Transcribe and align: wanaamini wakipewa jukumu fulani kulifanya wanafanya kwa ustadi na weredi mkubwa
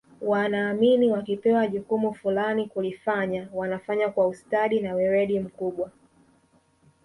wanaamini 0.21 1.11
wakipewa 1.11 1.67
jukumu 1.67 2.13
fulani 2.13 2.65
kulifanya 2.67 3.49
wanafanya 3.53 4.09
kwa 4.09 4.27
ustadi 4.27 4.79
na 4.79 4.93
weredi 4.95 5.39
mkubwa 5.39 5.91